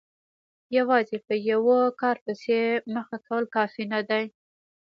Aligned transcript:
یوازې 0.77 1.17
په 1.27 1.33
یوه 1.51 1.79
کار 2.01 2.17
پسې 2.25 2.59
مخه 2.95 3.17
کول 3.27 3.43
کافي 3.55 3.83
نه 3.93 3.99
دي. 4.09 4.23